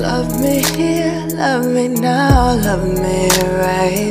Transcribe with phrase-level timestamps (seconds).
[0.00, 4.10] Love me here, love me now, love me right,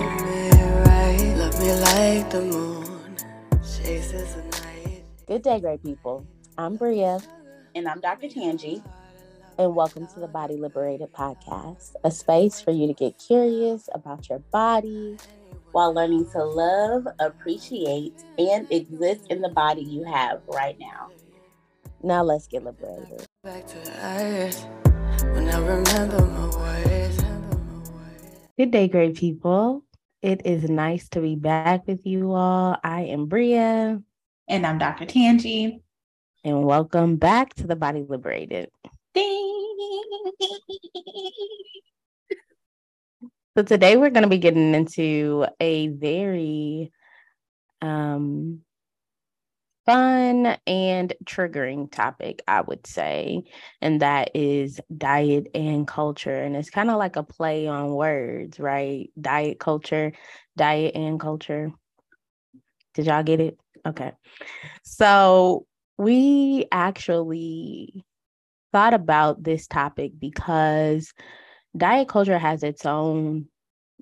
[0.85, 1.33] right.
[1.35, 3.15] Love me like the moon
[3.61, 5.03] chases the night.
[5.27, 6.23] Good day, great people.
[6.55, 7.25] I'm Breah.
[7.73, 8.27] And I'm Dr.
[8.27, 8.83] Tangie.
[9.57, 14.29] And welcome to the Body Liberated Podcast, a space for you to get curious about
[14.29, 15.17] your body
[15.71, 21.09] while learning to love, appreciate, and exist in the body you have right now.
[22.03, 23.25] Now let's get liberated.
[25.33, 27.23] Back to earth when I remember my words.
[28.57, 29.83] Good day, great people.
[30.21, 32.77] It is nice to be back with you all.
[32.83, 34.03] I am Breah.
[34.47, 35.05] And I'm Dr.
[35.05, 35.81] Tangie.
[36.43, 38.69] And welcome back to the Body Liberated.
[43.57, 46.93] So today we're going to be getting into a very
[47.81, 48.61] um
[49.85, 53.43] fun and triggering topic, I would say,
[53.81, 56.41] and that is diet and culture.
[56.41, 59.09] And it's kind of like a play on words, right?
[59.19, 60.13] Diet culture,
[60.55, 61.71] diet and culture.
[62.93, 63.57] Did y'all get it?
[63.85, 64.11] Okay.
[64.83, 65.65] So
[65.97, 68.03] we actually
[68.71, 71.13] thought about this topic because
[71.75, 73.47] diet culture has its own,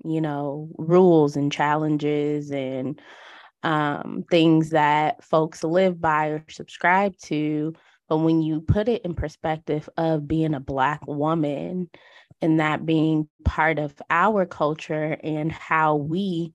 [0.04, 3.00] you know, rules and challenges and
[3.62, 7.74] um, things that folks live by or subscribe to.
[8.08, 11.88] But when you put it in perspective of being a Black woman
[12.42, 16.52] and that being part of our culture and how we,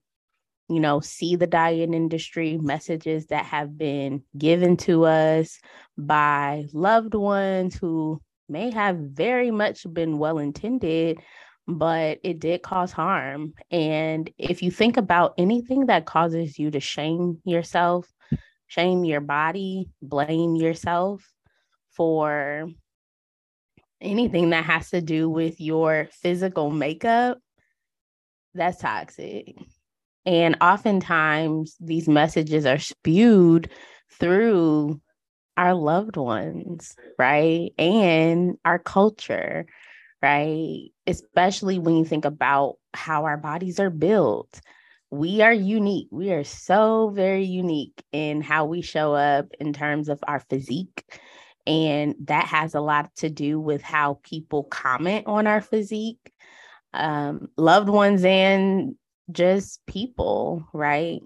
[0.67, 5.59] you know, see the diet industry, messages that have been given to us
[5.97, 8.19] by loved ones who
[8.49, 11.19] may have very much been well intended,
[11.67, 13.53] but it did cause harm.
[13.71, 18.07] And if you think about anything that causes you to shame yourself,
[18.67, 21.23] shame your body, blame yourself
[21.91, 22.69] for
[24.01, 27.39] anything that has to do with your physical makeup,
[28.53, 29.55] that's toxic.
[30.25, 33.69] And oftentimes these messages are spewed
[34.11, 35.01] through
[35.57, 37.71] our loved ones, right?
[37.77, 39.65] And our culture,
[40.25, 40.89] right?
[41.05, 44.59] Especially when you think about how our bodies are built.
[45.11, 46.07] We are unique.
[46.09, 51.03] We are so very unique in how we show up in terms of our physique.
[51.67, 56.33] And that has a lot to do with how people comment on our physique,
[56.91, 58.95] um, loved ones, and
[59.31, 61.21] just people, right?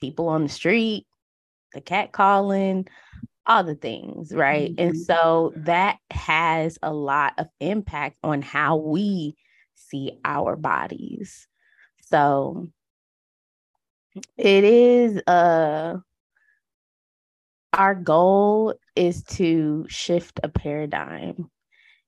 [0.00, 1.06] People on the street,
[1.74, 2.88] the cat calling,
[3.46, 4.70] all the things, right?
[4.70, 4.88] Mm-hmm.
[4.88, 9.36] And so that has a lot of impact on how we
[9.74, 11.46] see our bodies.
[12.08, 12.68] So
[14.36, 15.96] it is uh
[17.72, 21.50] our goal is to shift a paradigm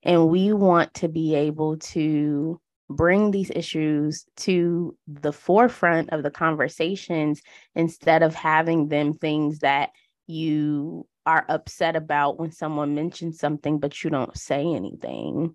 [0.02, 6.30] and we want to be able to bring these issues to the forefront of the
[6.30, 7.42] conversations
[7.74, 9.90] instead of having them things that
[10.26, 15.54] you are upset about when someone mentions something, but you don't say anything,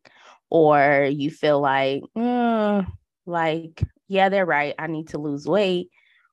[0.51, 2.85] or you feel like, mm,
[3.25, 4.75] like, yeah, they're right.
[4.77, 5.89] I need to lose weight.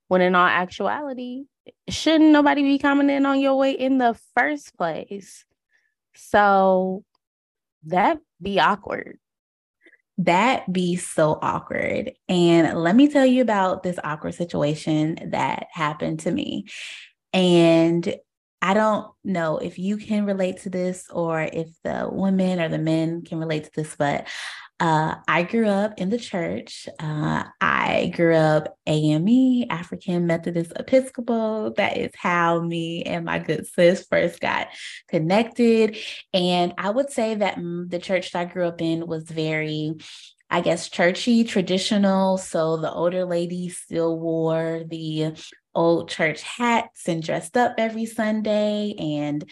[0.09, 1.45] When in all actuality,
[1.89, 5.47] shouldn't nobody be commenting on your weight in the first place?
[6.15, 7.03] So
[7.87, 9.19] that be awkward.
[10.19, 12.13] That be so awkward.
[12.29, 16.67] And let me tell you about this awkward situation that happened to me.
[17.33, 18.15] And
[18.63, 22.79] I don't know if you can relate to this or if the women or the
[22.79, 24.29] men can relate to this, but
[24.81, 26.89] uh, I grew up in the church.
[26.99, 31.75] Uh, I grew up AME, African Methodist Episcopal.
[31.77, 34.69] That is how me and my good sis first got
[35.09, 35.99] connected.
[36.33, 39.97] And I would say that the church that I grew up in was very
[40.51, 42.37] I guess, churchy, traditional.
[42.37, 45.37] So the older ladies still wore the
[45.75, 48.95] old church hats and dressed up every Sunday.
[48.99, 49.49] And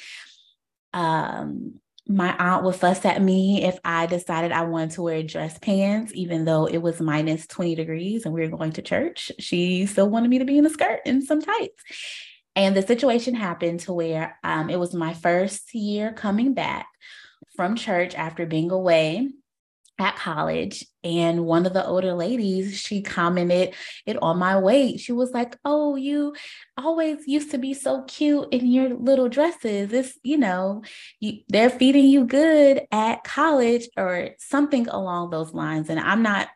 [0.93, 1.75] um,
[2.09, 6.12] my aunt would fuss at me if I decided I wanted to wear dress pants,
[6.15, 9.31] even though it was minus 20 degrees and we were going to church.
[9.39, 11.83] She still wanted me to be in a skirt and some tights.
[12.56, 16.89] And the situation happened to where um, it was my first year coming back
[17.55, 19.29] from church after being away
[19.99, 23.75] at college and one of the older ladies she commented
[24.06, 25.00] it on my weight.
[25.00, 26.35] She was like oh you
[26.77, 29.93] always used to be so cute in your little dresses.
[29.93, 30.83] It's you know
[31.21, 35.89] you, they're feeding you good at college or something along those lines.
[35.91, 36.49] And i'm not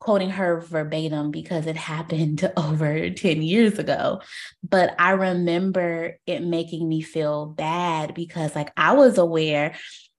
[0.00, 4.20] quoting her verbatim because it happened over 10 years ago
[4.66, 9.74] but i remember it making me feel bad because like i was aware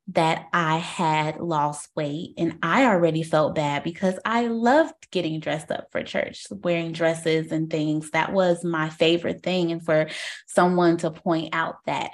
[0.07, 5.71] that I had lost weight and I already felt bad because I loved getting dressed
[5.71, 8.11] up for church, wearing dresses and things.
[8.11, 9.71] That was my favorite thing.
[9.71, 10.09] And for
[10.47, 12.11] someone to point out that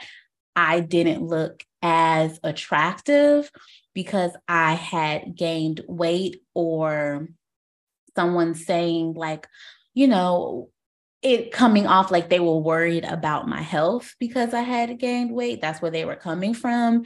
[0.55, 3.49] I didn't look as attractive
[3.93, 7.29] because I had gained weight or
[8.15, 9.47] someone saying, like,
[9.93, 10.69] you know,
[11.21, 15.61] it coming off like they were worried about my health because I had gained weight.
[15.61, 17.05] That's where they were coming from.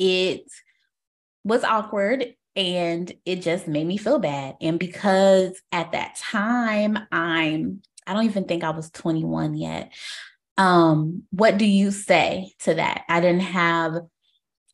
[0.00, 0.46] It
[1.44, 4.56] was awkward and it just made me feel bad.
[4.60, 9.92] And because at that time I'm I don't even think I was 21 yet.
[10.56, 13.04] Um, what do you say to that?
[13.08, 13.98] I didn't have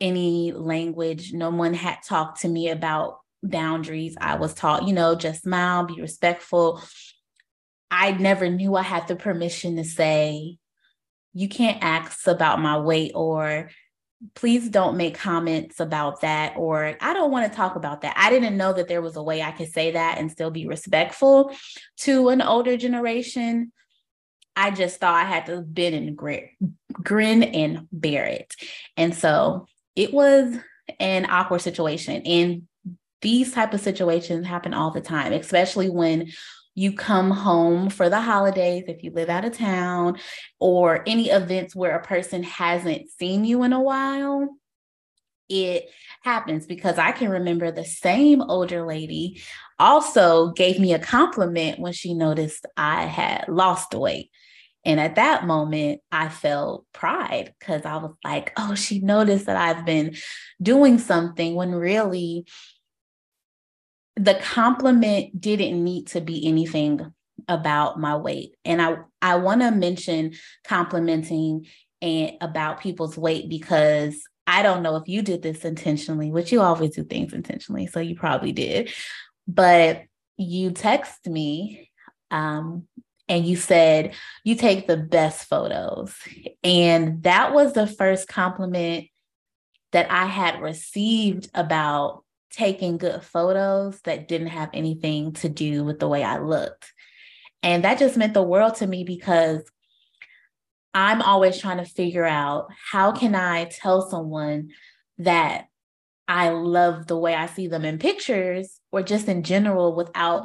[0.01, 1.33] any language.
[1.33, 4.17] No one had talked to me about boundaries.
[4.21, 6.81] I was taught, you know, just smile, be respectful.
[7.91, 10.59] I never knew I had the permission to say,
[11.33, 13.71] you can't ask about my weight or
[14.35, 18.15] please don't make comments about that or I don't want to talk about that.
[18.17, 20.67] I didn't know that there was a way I could say that and still be
[20.67, 21.55] respectful
[21.99, 23.73] to an older generation.
[24.55, 26.49] I just thought I had to bend and grin,
[26.93, 28.55] grin and bear it.
[28.97, 30.57] And so it was
[30.99, 32.23] an awkward situation.
[32.23, 32.63] And
[33.21, 36.31] these type of situations happen all the time, especially when
[36.77, 40.17] you come home for the holidays if you live out of town
[40.61, 44.49] or any events where a person hasn't seen you in a while
[45.49, 45.89] it
[46.23, 49.41] happens because I can remember the same older lady
[49.79, 54.31] also gave me a compliment when she noticed I had lost weight.
[54.85, 59.57] And at that moment, I felt pride because I was like, oh, she noticed that
[59.57, 60.15] I've been
[60.63, 62.47] doing something when really
[64.17, 67.13] the compliment didn't need to be anything
[67.49, 68.55] about my weight.
[68.65, 70.33] And I, I want to mention
[70.65, 71.67] complimenting
[72.03, 76.61] and about people's weight because I don't know if you did this intentionally, which you
[76.61, 77.87] always do things intentionally.
[77.87, 78.91] So you probably did.
[79.47, 80.05] But
[80.37, 81.91] you text me
[82.31, 82.85] um,
[83.29, 84.15] and you said
[84.45, 86.15] you take the best photos.
[86.63, 89.07] And that was the first compliment
[89.93, 95.99] that I had received about taking good photos that didn't have anything to do with
[95.99, 96.93] the way I looked.
[97.63, 99.63] And that just meant the world to me because
[100.95, 104.71] I'm always trying to figure out how can I tell someone
[105.19, 105.67] that
[106.29, 110.45] I love the way I see them in pictures or just in general without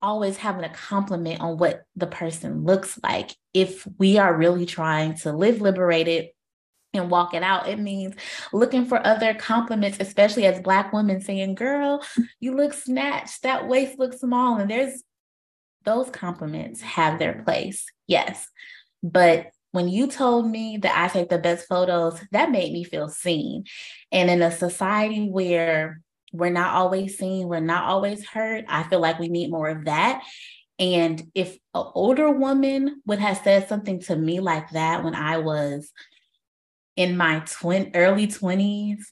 [0.00, 5.14] always having a compliment on what the person looks like if we are really trying
[5.16, 6.28] to live liberated
[6.96, 7.68] and walk it out.
[7.68, 8.14] It means
[8.52, 12.02] looking for other compliments, especially as Black women saying, Girl,
[12.40, 14.58] you look snatched, that waist looks small.
[14.58, 15.02] And there's
[15.84, 18.48] those compliments have their place, yes.
[19.02, 23.08] But when you told me that I take the best photos, that made me feel
[23.08, 23.64] seen.
[24.10, 26.00] And in a society where
[26.32, 29.84] we're not always seen, we're not always heard, I feel like we need more of
[29.84, 30.22] that.
[30.78, 35.38] And if an older woman would have said something to me like that when I
[35.38, 35.90] was
[36.96, 39.04] in my twin early 20s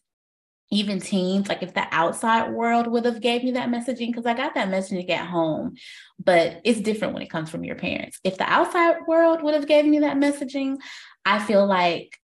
[0.71, 4.35] even teens like if the outside world would have gave me that messaging because i
[4.35, 5.75] got that messaging at home
[6.19, 8.19] but it's different when it comes from your parents.
[8.25, 10.79] If the outside world would have gave me that messaging
[11.25, 12.19] i feel like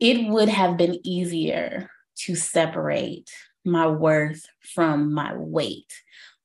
[0.00, 3.30] it would have been easier to separate
[3.64, 5.92] my worth from my weight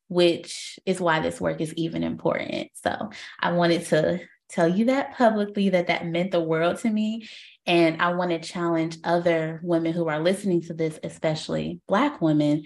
[0.10, 2.70] which is why this work is even important.
[2.74, 7.28] So i wanted to tell you that publicly that that meant the world to me
[7.68, 12.64] and I want to challenge other women who are listening to this, especially Black women,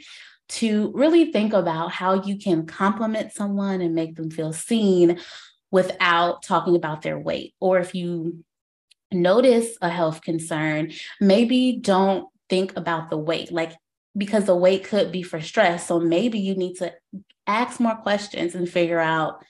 [0.50, 5.20] to really think about how you can compliment someone and make them feel seen
[5.72, 7.56] without talking about their weight.
[7.60, 8.44] Or if you
[9.12, 13.74] notice a health concern, maybe don't think about the weight, like
[14.16, 15.88] because the weight could be for stress.
[15.88, 16.94] So maybe you need to
[17.48, 19.44] ask more questions and figure out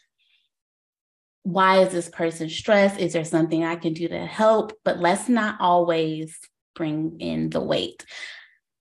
[1.43, 3.00] why is this person stressed?
[3.00, 4.74] Is there something I can do to help?
[4.83, 6.38] But let's not always
[6.75, 8.05] bring in the weight.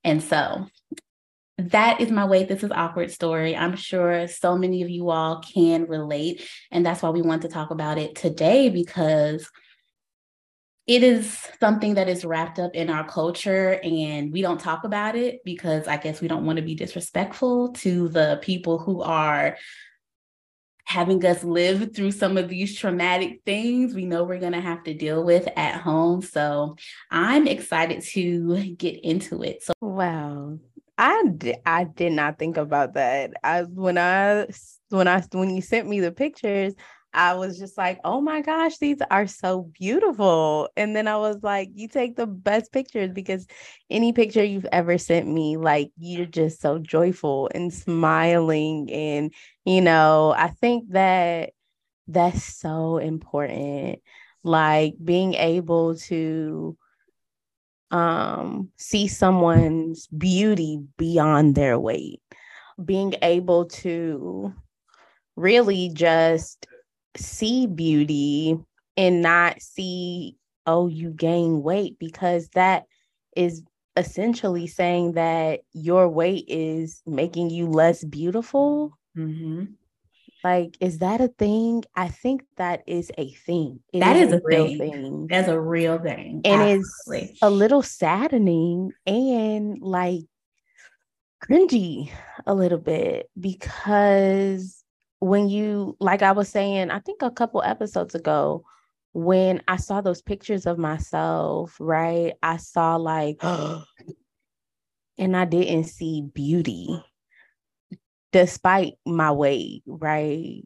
[0.03, 0.67] And so
[1.57, 2.47] that is my weight.
[2.47, 3.55] This is awkward story.
[3.55, 6.47] I'm sure so many of you all can relate.
[6.71, 9.49] And that's why we want to talk about it today because
[10.87, 15.15] it is something that is wrapped up in our culture and we don't talk about
[15.15, 19.57] it because I guess we don't want to be disrespectful to the people who are
[20.91, 24.83] having us live through some of these traumatic things we know we're going to have
[24.83, 26.21] to deal with at home.
[26.21, 26.75] So
[27.09, 29.63] I'm excited to get into it.
[29.63, 30.59] So wow.
[30.97, 31.23] I
[31.65, 33.31] I did not think about that.
[33.41, 34.47] I when I
[34.89, 36.73] when I when you sent me the pictures,
[37.13, 40.69] I was just like, oh my gosh, these are so beautiful.
[40.77, 43.47] And then I was like, you take the best pictures because
[43.89, 48.89] any picture you've ever sent me, like you're just so joyful and smiling.
[48.91, 49.33] And,
[49.65, 51.51] you know, I think that
[52.07, 53.99] that's so important.
[54.43, 56.77] Like being able to
[57.91, 62.21] um see someone's beauty beyond their weight
[62.85, 64.53] being able to
[65.35, 66.67] really just
[67.17, 68.57] see beauty
[68.97, 72.85] and not see, oh, you gain weight, because that
[73.35, 73.63] is
[73.97, 78.97] essentially saying that your weight is making you less beautiful.
[79.17, 79.65] Mm-hmm.
[80.43, 81.83] Like, is that a thing?
[81.95, 83.79] I think that is a thing.
[83.93, 84.77] It that is, is a, real thing.
[84.77, 85.27] thing.
[85.27, 86.41] That's a real thing.
[86.45, 87.29] And Absolutely.
[87.29, 90.23] it's a little saddening and like
[91.43, 92.09] cringy
[92.47, 94.80] a little bit because
[95.21, 98.65] when you like I was saying, I think a couple episodes ago,
[99.13, 102.33] when I saw those pictures of myself, right?
[102.41, 106.89] I saw like and I didn't see beauty
[108.31, 110.63] despite my weight, right?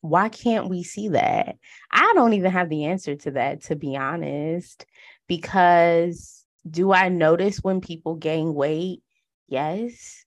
[0.00, 1.56] Why can't we see that?
[1.92, 4.84] I don't even have the answer to that, to be honest,
[5.28, 9.02] because do I notice when people gain weight?
[9.46, 10.24] Yes.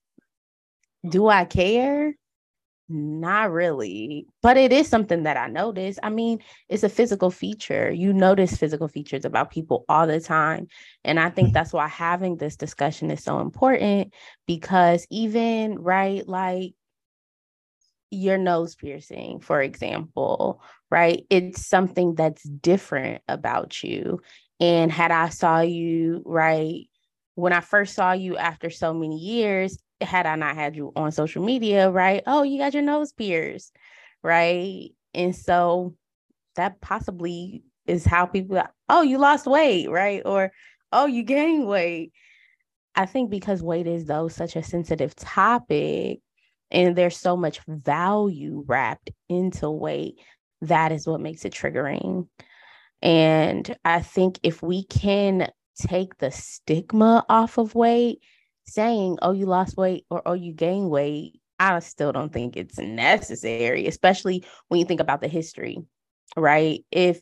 [1.06, 2.14] Do I care?
[2.86, 5.98] Not really, but it is something that I notice.
[6.02, 7.90] I mean, it's a physical feature.
[7.90, 10.68] You notice physical features about people all the time.
[11.02, 11.54] And I think mm-hmm.
[11.54, 14.12] that's why having this discussion is so important
[14.46, 16.74] because even, right, like
[18.10, 21.24] your nose piercing, for example, right?
[21.30, 24.20] It's something that's different about you.
[24.60, 26.86] And had I saw you, right,
[27.34, 31.12] when I first saw you after so many years, had I not had you on
[31.12, 32.22] social media, right?
[32.26, 33.76] Oh, you got your nose pierced,
[34.22, 34.90] right?
[35.14, 35.94] And so
[36.56, 40.22] that possibly is how people, oh, you lost weight, right?
[40.24, 40.52] Or,
[40.92, 42.12] oh, you gained weight.
[42.94, 46.20] I think because weight is though such a sensitive topic
[46.70, 50.20] and there's so much value wrapped into weight,
[50.62, 52.28] that is what makes it triggering.
[53.02, 58.20] And I think if we can take the stigma off of weight,
[58.66, 62.78] saying, oh, you lost weight or oh, you gain weight, I still don't think it's
[62.78, 65.78] necessary, especially when you think about the history,
[66.36, 66.84] right?
[66.90, 67.20] If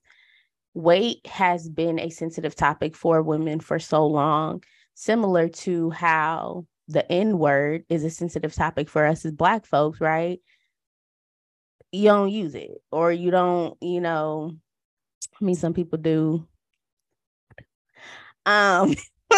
[0.75, 4.63] weight has been a sensitive topic for women for so long,
[4.95, 10.01] similar to how the N word is a sensitive topic for us as Black folks,
[10.01, 10.41] right?
[11.91, 14.57] You don't use it, or you don't, you know,
[15.41, 16.47] I mean, some people do.
[18.47, 18.95] Um,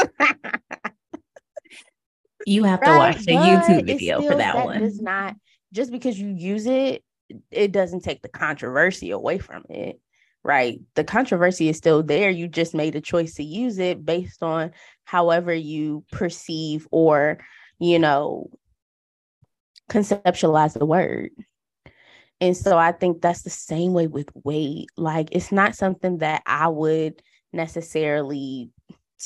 [2.46, 2.92] You have right?
[2.92, 4.80] to watch the YouTube video for that, that one.
[4.80, 5.34] Does not
[5.73, 7.02] just because you use it,
[7.50, 10.00] it doesn't take the controversy away from it.
[10.42, 10.78] Right.
[10.94, 12.30] The controversy is still there.
[12.30, 14.73] You just made a choice to use it based on
[15.04, 17.38] however you perceive or,
[17.78, 18.50] you know,
[19.90, 21.30] conceptualize the word.
[22.42, 24.88] And so I think that's the same way with weight.
[24.99, 27.23] Like it's not something that I would
[27.54, 28.70] necessarily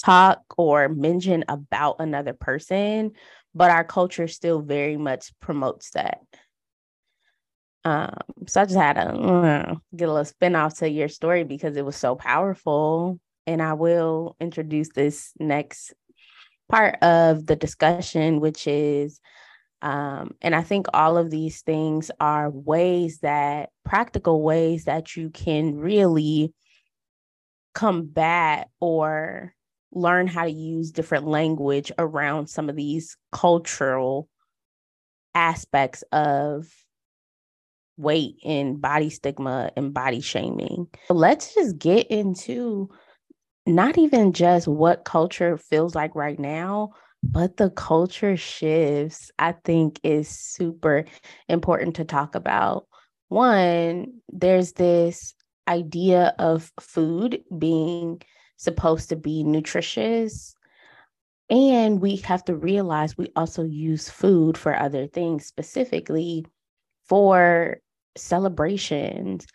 [0.00, 3.12] talk or mention about another person,
[3.54, 6.20] but our culture still very much promotes that.
[7.84, 11.44] Um, so I just had to uh, get a little spin off to your story
[11.44, 13.18] because it was so powerful.
[13.46, 15.94] And I will introduce this next
[16.68, 19.20] part of the discussion, which is,
[19.80, 25.30] um, and I think all of these things are ways that practical ways that you
[25.30, 26.52] can really
[27.74, 29.54] combat or
[29.92, 34.28] learn how to use different language around some of these cultural
[35.34, 36.66] aspects of
[37.96, 40.86] weight and body stigma and body shaming.
[41.10, 42.90] Let's just get into
[43.66, 46.92] not even just what culture feels like right now,
[47.22, 51.04] but the culture shifts, I think is super
[51.48, 52.86] important to talk about.
[53.28, 55.34] One, there's this
[55.66, 58.22] idea of food being
[58.58, 60.54] supposed to be nutritious.
[61.48, 66.44] And we have to realize we also use food for other things, specifically
[67.06, 67.78] for
[68.18, 69.46] celebrations,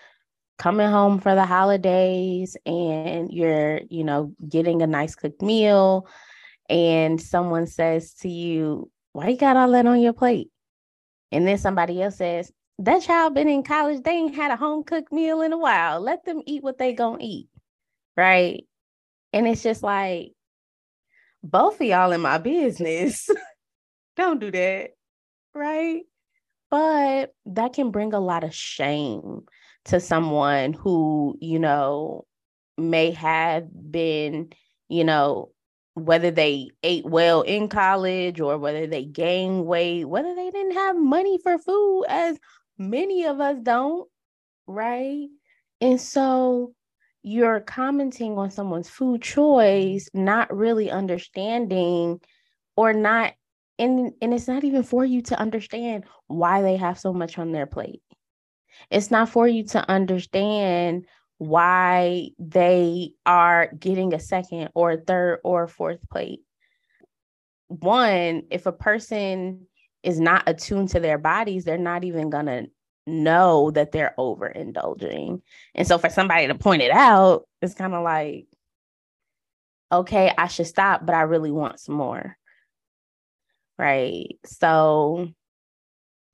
[0.58, 6.08] coming home for the holidays, and you're, you know, getting a nice cooked meal.
[6.68, 10.50] And someone says to you, Why you got all that on your plate?
[11.32, 14.84] And then somebody else says, That child been in college, they ain't had a home
[14.84, 16.00] cooked meal in a while.
[16.00, 17.50] Let them eat what they gonna eat.
[18.18, 18.66] Right.
[19.34, 20.32] And it's just like,
[21.44, 23.30] both of y'all in my business.
[24.16, 24.92] Don't do that.
[25.54, 26.04] Right.
[26.72, 29.42] But that can bring a lot of shame
[29.86, 32.26] to someone who, you know,
[32.78, 34.52] may have been,
[34.88, 35.52] you know,
[35.96, 40.98] whether they ate well in college or whether they gained weight, whether they didn't have
[40.98, 42.40] money for food, as
[42.78, 44.10] many of us don't,
[44.66, 45.28] right?
[45.82, 46.74] And so
[47.24, 50.26] you're commenting on someone's food choice, mm-hmm.
[50.26, 52.20] not really understanding
[52.76, 53.34] or not
[53.80, 57.52] and and it's not even for you to understand why they have so much on
[57.52, 58.02] their plate.
[58.92, 61.06] It's not for you to understand
[61.38, 66.42] why they are getting a second or a third or a fourth plate.
[67.68, 69.68] One, if a person
[70.04, 72.68] is not attuned to their bodies, they're not even going to
[73.06, 75.42] know that they're overindulging.
[75.76, 78.48] And so for somebody to point it out, it's kind of like,
[79.92, 82.38] okay, I should stop, but I really want some more.
[83.78, 84.38] Right.
[84.46, 85.30] So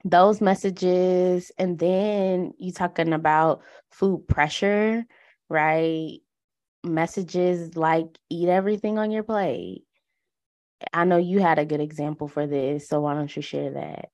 [0.06, 3.62] those messages, and then you talking about
[3.92, 5.06] food pressure,
[5.50, 6.20] right?
[6.84, 9.84] Messages like eat everything on your plate.
[10.94, 14.10] I know you had a good example for this, so why don't you share that?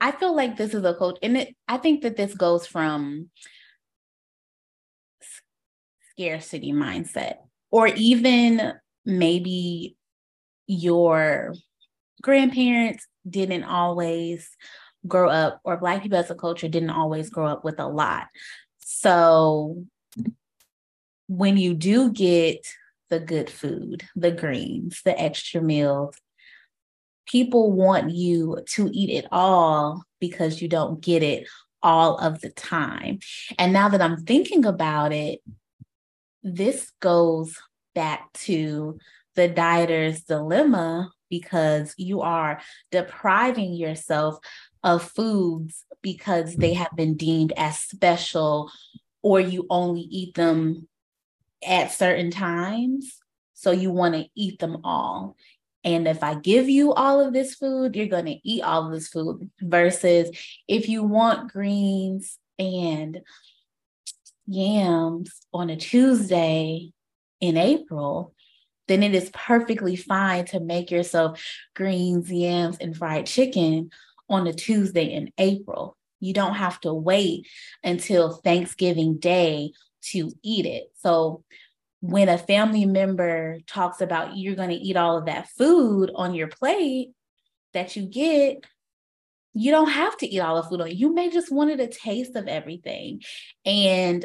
[0.00, 3.30] I feel like this is a coach, and it, I think that this goes from
[6.12, 7.36] scarcity mindset,
[7.70, 8.74] or even
[9.04, 9.96] maybe
[10.66, 11.54] your
[12.22, 14.48] grandparents didn't always
[15.06, 18.26] grow up, or Black people as a culture didn't always grow up with a lot.
[18.78, 19.84] So
[21.28, 22.66] when you do get
[23.10, 26.16] the good food, the greens, the extra meals,
[27.28, 31.46] people want you to eat it all because you don't get it
[31.82, 33.20] all of the time.
[33.58, 35.40] And now that I'm thinking about it,
[36.42, 37.56] this goes
[37.94, 38.98] back to
[39.34, 44.38] the dieter's dilemma because you are depriving yourself
[44.82, 48.70] of foods because they have been deemed as special
[49.22, 50.88] or you only eat them
[51.66, 53.18] at certain times.
[53.54, 55.36] So you want to eat them all.
[55.84, 58.92] And if I give you all of this food, you're going to eat all of
[58.92, 59.50] this food.
[59.60, 60.30] Versus
[60.66, 63.20] if you want greens and
[64.46, 66.92] yams on a Tuesday
[67.40, 68.34] in April,
[68.88, 71.42] then it is perfectly fine to make yourself
[71.76, 73.90] greens, yams, and fried chicken
[74.28, 75.96] on a Tuesday in April.
[76.20, 77.46] You don't have to wait
[77.84, 79.72] until Thanksgiving Day
[80.10, 80.90] to eat it.
[80.96, 81.44] So
[82.00, 86.34] when a family member talks about you're going to eat all of that food on
[86.34, 87.10] your plate
[87.74, 88.64] that you get,
[89.52, 92.36] you don't have to eat all the food on you may just wanted a taste
[92.36, 93.20] of everything.
[93.64, 94.24] And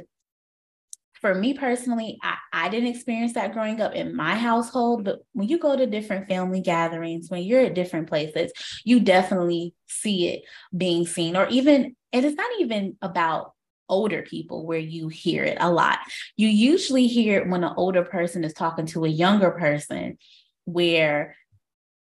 [1.24, 5.48] for me personally, I, I didn't experience that growing up in my household, but when
[5.48, 8.52] you go to different family gatherings, when you're at different places,
[8.84, 10.42] you definitely see it
[10.76, 13.53] being seen, or even, and it's not even about
[13.94, 16.00] older people where you hear it a lot.
[16.36, 20.18] You usually hear it when an older person is talking to a younger person,
[20.66, 21.36] where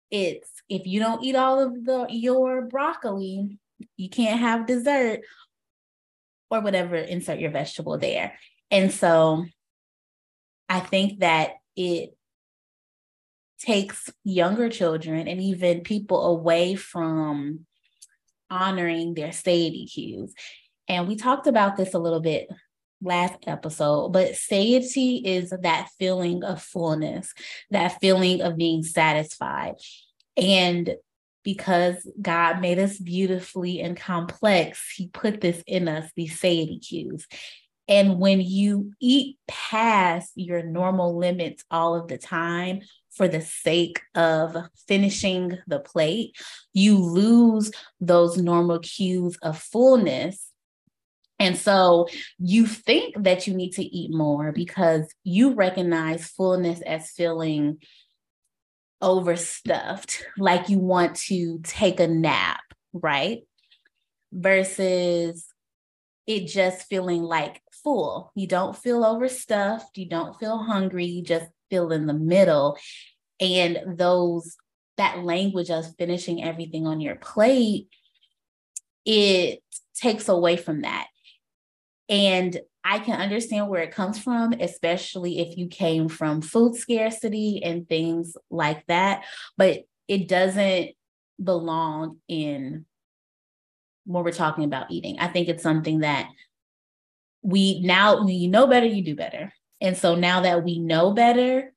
[0.10, 3.60] it's if you don't eat all of the your broccoli,
[3.98, 5.20] you can't have dessert
[6.50, 8.38] or whatever, insert your vegetable there.
[8.72, 9.46] And so
[10.70, 12.16] I think that it
[13.60, 17.66] takes younger children and even people away from
[18.50, 20.34] honoring their satiety cues.
[20.94, 22.48] And we talked about this a little bit
[23.02, 27.34] last episode, but satiety is that feeling of fullness,
[27.72, 29.74] that feeling of being satisfied.
[30.38, 30.96] And
[31.44, 37.28] because God made us beautifully and complex, He put this in us, these satiety cues.
[37.88, 44.00] And when you eat past your normal limits all of the time for the sake
[44.16, 44.56] of
[44.88, 46.38] finishing the plate,
[46.72, 50.53] you lose those normal cues of fullness.
[51.40, 52.08] And so
[52.40, 57.80] you think that you need to eat more because you recognize fullness as feeling
[59.02, 62.62] overstuffed, like you want to take a nap,
[62.94, 63.40] right?
[64.32, 65.46] Versus
[66.26, 68.32] it just feeling like full.
[68.36, 69.98] You don't feel overstuffed.
[69.98, 71.06] You don't feel hungry.
[71.06, 72.78] You just feel in the middle.
[73.40, 74.56] And those,
[74.96, 77.90] that language of finishing everything on your plate,
[79.06, 79.60] it
[79.96, 81.08] takes away from that.
[82.10, 87.62] And I can understand where it comes from, especially if you came from food scarcity
[87.64, 89.24] and things like that.
[89.58, 90.92] But it doesn't
[91.42, 92.86] belong in
[94.06, 95.18] when we're talking about eating.
[95.20, 96.30] I think it's something that
[97.42, 99.54] we now when you know better, you do better.
[99.82, 101.74] And so now that we know better,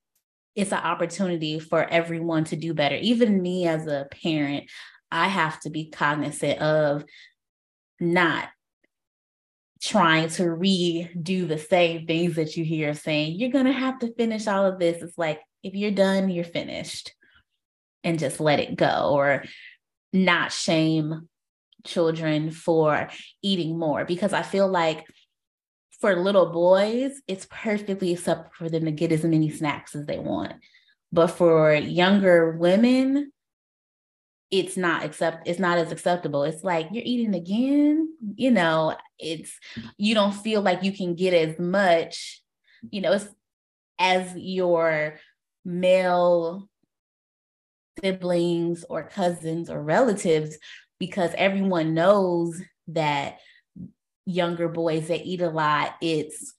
[0.54, 2.96] it's an opportunity for everyone to do better.
[2.96, 4.70] Even me as a parent,
[5.10, 7.04] I have to be cognizant of
[8.00, 8.48] not
[9.82, 14.14] trying to redo the same things that you hear saying, you're going to have to
[14.14, 15.02] finish all of this.
[15.02, 17.12] It's like, if you're done, you're finished
[18.04, 19.44] and just let it go or
[20.12, 21.28] not shame
[21.84, 23.08] children for
[23.42, 25.04] eating more because I feel like
[26.00, 30.18] for little boys, it's perfectly acceptable for them to get as many snacks as they
[30.18, 30.52] want.
[31.12, 33.32] But for younger women,
[34.50, 36.44] it's not accept it's not as acceptable.
[36.44, 39.58] It's like you're eating again, you know, it's
[39.98, 42.42] you don't feel like you can get as much,
[42.90, 43.18] you know,
[43.98, 45.18] as your
[45.64, 46.68] male
[48.00, 50.58] siblings or cousins or relatives
[50.98, 53.38] because everyone knows that
[54.26, 56.54] younger boys that eat a lot it's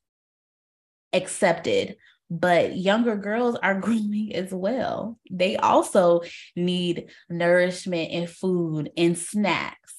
[1.13, 1.95] accepted
[2.29, 5.17] but younger girls are growing as well.
[5.29, 6.21] They also
[6.55, 9.93] need nourishment and food and snacks.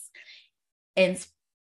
[0.96, 1.24] And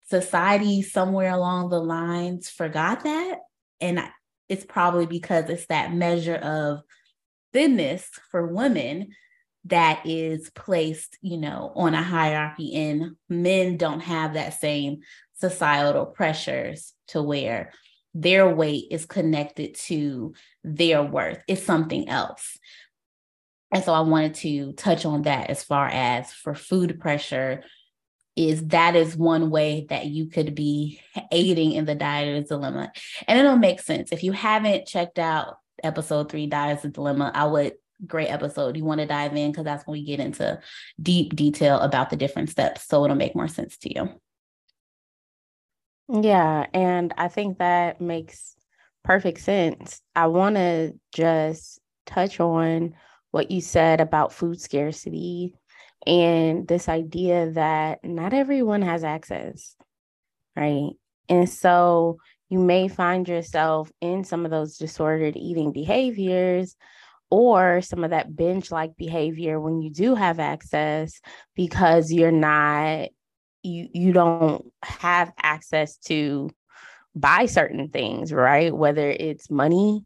[0.08, 3.40] society somewhere along the lines forgot that.
[3.80, 4.00] And
[4.48, 6.80] it's probably because it's that measure of
[7.52, 9.08] thinness for women
[9.64, 15.00] that is placed, you know, on a hierarchy and men don't have that same
[15.34, 17.72] societal pressures to where
[18.20, 21.42] their weight is connected to their worth.
[21.46, 22.58] It's something else.
[23.72, 27.62] And so I wanted to touch on that as far as for food pressure
[28.36, 31.00] is that is one way that you could be
[31.32, 32.92] aiding in the dieter's dilemma.
[33.26, 34.12] And it'll make sense.
[34.12, 37.72] If you haven't checked out episode three, Dieter's Dilemma, I would
[38.06, 38.76] great episode.
[38.76, 40.60] You want to dive in because that's when we get into
[41.00, 42.86] deep detail about the different steps.
[42.86, 44.20] So it'll make more sense to you.
[46.08, 46.66] Yeah.
[46.72, 48.54] And I think that makes
[49.04, 50.00] perfect sense.
[50.14, 52.94] I want to just touch on
[53.32, 55.54] what you said about food scarcity
[56.06, 59.74] and this idea that not everyone has access,
[60.56, 60.92] right?
[61.28, 62.18] And so
[62.50, 66.76] you may find yourself in some of those disordered eating behaviors
[67.30, 71.20] or some of that binge like behavior when you do have access
[71.56, 73.08] because you're not
[73.66, 76.50] you you don't have access to
[77.14, 78.74] buy certain things right?
[78.74, 80.04] Whether it's money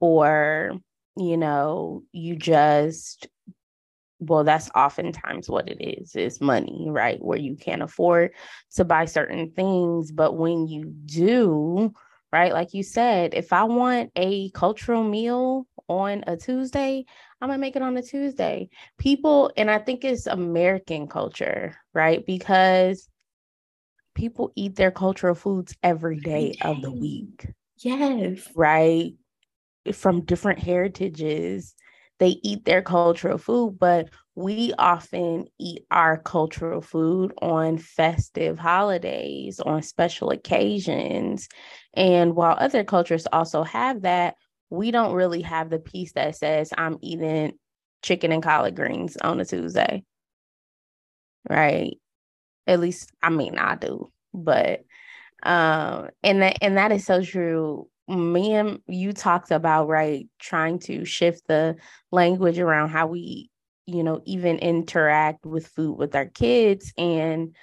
[0.00, 0.72] or
[1.16, 3.28] you know you just
[4.18, 7.22] well that's oftentimes what it is is money right?
[7.22, 8.32] Where you can't afford
[8.76, 10.10] to buy certain things.
[10.10, 11.92] But when you do
[12.32, 17.04] right like you said if i want a cultural meal on a Tuesday,
[17.40, 18.68] I'm gonna make it on a Tuesday.
[18.98, 22.24] People, and I think it's American culture, right?
[22.24, 23.08] Because
[24.14, 27.46] people eat their cultural foods every day of the week.
[27.78, 28.48] Yes.
[28.54, 29.14] Right.
[29.92, 31.74] From different heritages,
[32.18, 39.58] they eat their cultural food, but we often eat our cultural food on festive holidays,
[39.58, 41.48] on special occasions.
[41.94, 44.36] And while other cultures also have that,
[44.72, 47.52] we don't really have the piece that says I'm eating
[48.02, 50.02] chicken and collard greens on a Tuesday.
[51.48, 51.98] Right.
[52.66, 54.10] At least I mean I do.
[54.32, 54.84] But
[55.42, 57.88] um and that and that is so true.
[58.08, 61.76] Me and you talked about right trying to shift the
[62.10, 63.50] language around how we,
[63.84, 66.94] you know, even interact with food with our kids.
[66.96, 67.54] And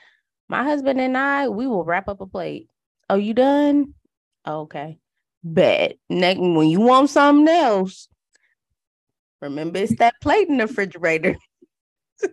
[0.48, 2.70] my husband and I, we will wrap up a plate.
[3.10, 3.96] Oh, you done?
[4.48, 4.98] okay
[5.44, 5.98] Bet.
[6.10, 8.08] Next, when you want something else,
[9.42, 11.38] remember it's that plate in the refrigerator.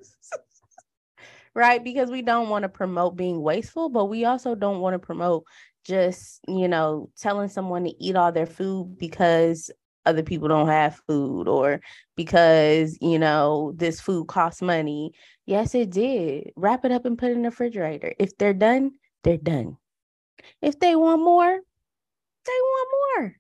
[1.55, 1.83] right?
[1.83, 5.45] Because we don't want to promote being wasteful, but we also don't want to promote
[5.85, 9.71] just, you know, telling someone to eat all their food because
[10.05, 11.81] other people don't have food or
[12.17, 15.13] because, you know, this food costs money.
[15.47, 16.53] Yes, it did.
[16.57, 18.15] Wrap it up and put it in the refrigerator.
[18.19, 18.93] If they're done,
[19.23, 19.77] they're done.
[20.61, 21.61] If they want more,
[22.47, 23.37] they want more.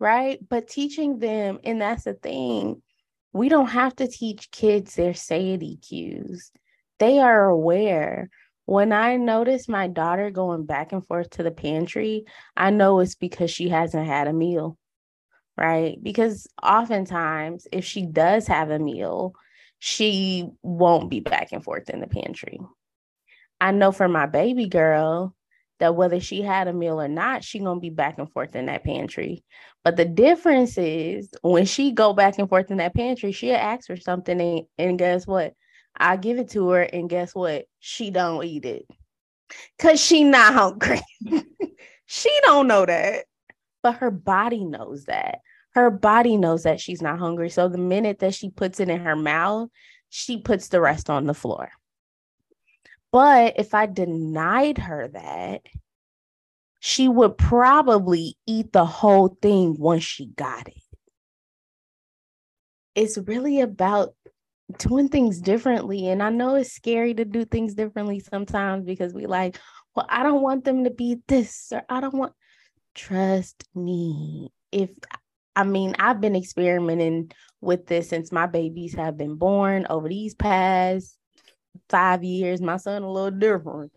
[0.00, 0.38] Right.
[0.48, 2.82] But teaching them, and that's the thing,
[3.32, 6.50] we don't have to teach kids their satiety cues.
[6.98, 8.30] They are aware.
[8.66, 12.24] When I notice my daughter going back and forth to the pantry,
[12.56, 14.78] I know it's because she hasn't had a meal.
[15.56, 15.98] Right.
[16.02, 19.34] Because oftentimes, if she does have a meal,
[19.80, 22.60] she won't be back and forth in the pantry.
[23.60, 25.34] I know for my baby girl,
[25.78, 28.66] that whether she had a meal or not, she gonna be back and forth in
[28.66, 29.44] that pantry.
[29.84, 33.86] But the difference is when she go back and forth in that pantry, she'll ask
[33.86, 35.54] for something and, and guess what?
[35.96, 37.66] I give it to her and guess what?
[37.80, 38.86] She don't eat it.
[39.78, 41.00] Cause she not hungry.
[42.06, 43.24] she don't know that.
[43.82, 45.40] But her body knows that.
[45.74, 47.50] Her body knows that she's not hungry.
[47.50, 49.70] So the minute that she puts it in her mouth,
[50.08, 51.70] she puts the rest on the floor.
[53.10, 55.62] But if I denied her that,
[56.80, 60.74] she would probably eat the whole thing once she got it.
[62.94, 64.14] It's really about
[64.78, 66.08] doing things differently.
[66.08, 69.58] And I know it's scary to do things differently sometimes because we like,
[69.94, 72.34] well, I don't want them to be this or I don't want,
[72.94, 74.52] trust me.
[74.70, 74.90] If
[75.56, 80.34] I mean, I've been experimenting with this since my babies have been born over these
[80.34, 81.18] past
[81.88, 82.60] five years.
[82.60, 83.92] My son a little different.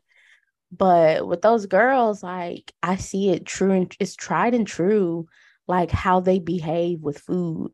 [0.72, 5.28] But with those girls, like I see it true and it's tried and true,
[5.68, 7.74] like how they behave with food.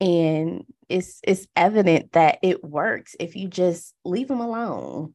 [0.00, 5.14] And it's it's evident that it works if you just leave them alone.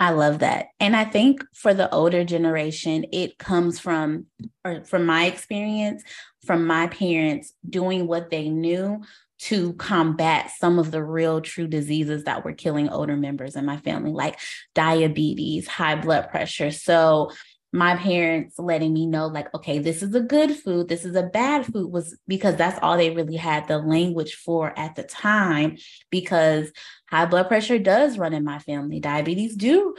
[0.00, 0.68] I love that.
[0.78, 4.26] And I think for the older generation, it comes from,
[4.64, 6.04] or from my experience,
[6.46, 9.02] from my parents doing what they knew
[9.38, 13.76] to combat some of the real true diseases that were killing older members in my
[13.78, 14.38] family, like
[14.74, 16.70] diabetes, high blood pressure.
[16.70, 17.30] So
[17.72, 21.22] my parents letting me know like okay this is a good food this is a
[21.22, 25.76] bad food was because that's all they really had the language for at the time
[26.10, 26.72] because
[27.10, 29.94] high blood pressure does run in my family diabetes do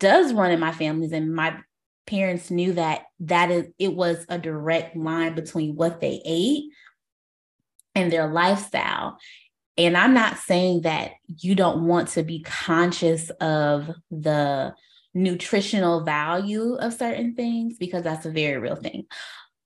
[0.00, 1.56] does run in my families and my
[2.08, 6.64] parents knew that that is it was a direct line between what they ate
[7.94, 9.18] and their lifestyle
[9.76, 14.74] and i'm not saying that you don't want to be conscious of the
[15.14, 19.06] nutritional value of certain things because that's a very real thing.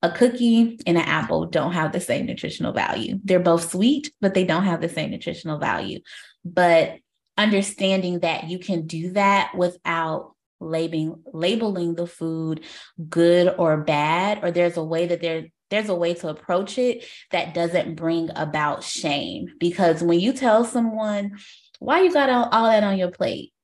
[0.03, 3.19] A cookie and an apple don't have the same nutritional value.
[3.25, 6.01] They're both sweet, but they don't have the same nutritional value.
[6.45, 6.99] But
[7.37, 12.65] understanding that you can do that without labeling labeling the food
[13.09, 17.05] good or bad or there's a way that there there's a way to approach it
[17.31, 19.49] that doesn't bring about shame.
[19.59, 21.39] Because when you tell someone
[21.79, 23.55] why you got all, all that on your plate?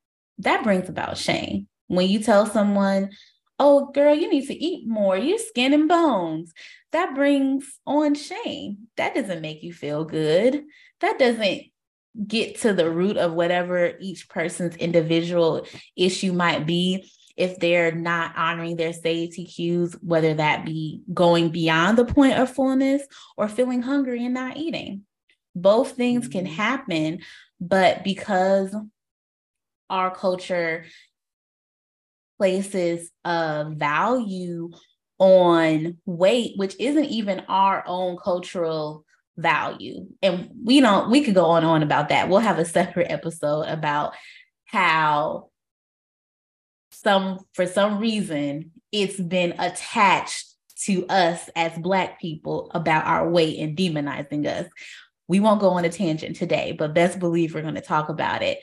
[0.41, 1.67] that brings about shame.
[1.87, 3.11] When you tell someone,
[3.59, 6.53] oh, girl, you need to eat more, you're skin and bones,
[6.91, 8.87] that brings on shame.
[8.97, 10.63] That doesn't make you feel good.
[10.99, 11.63] That doesn't
[12.27, 18.35] get to the root of whatever each person's individual issue might be if they're not
[18.35, 23.03] honoring their satiety cues, whether that be going beyond the point of fullness
[23.37, 25.03] or feeling hungry and not eating.
[25.55, 26.53] Both things can mm-hmm.
[26.55, 27.19] happen,
[27.59, 28.75] but because
[29.89, 30.85] our culture
[32.37, 34.71] places a value
[35.19, 39.05] on weight, which isn't even our own cultural
[39.37, 40.07] value.
[40.23, 42.29] And we don't, we could go on and on about that.
[42.29, 44.13] We'll have a separate episode about
[44.65, 45.50] how
[47.03, 50.47] some, for some reason, it's been attached
[50.85, 54.67] to us as Black people about our weight and demonizing us.
[55.27, 58.41] We won't go on a tangent today, but best believe we're going to talk about
[58.41, 58.59] it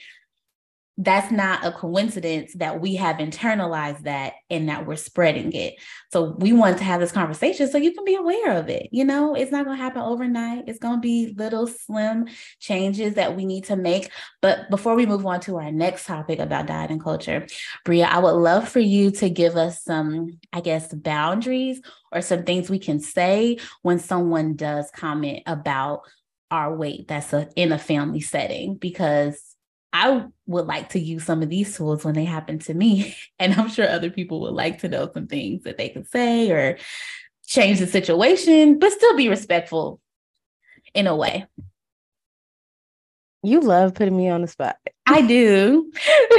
[1.01, 5.75] that's not a coincidence that we have internalized that and that we're spreading it.
[6.13, 8.89] So we want to have this conversation so you can be aware of it.
[8.91, 10.65] You know, it's not going to happen overnight.
[10.67, 12.27] It's going to be little slim
[12.59, 14.11] changes that we need to make.
[14.43, 17.47] But before we move on to our next topic about diet and culture,
[17.87, 21.81] Breah, I would love for you to give us some, I guess, boundaries
[22.11, 26.03] or some things we can say when someone does comment about
[26.51, 29.48] our weight that's a, in a family setting because
[29.93, 33.17] I would like to use some of these tools when they happen to me.
[33.39, 36.51] And I'm sure other people would like to know some things that they could say
[36.51, 36.77] or
[37.47, 40.01] change the situation, but still be respectful
[40.93, 41.47] in a way.
[43.45, 44.77] You love putting me on the spot.
[45.07, 45.93] I do.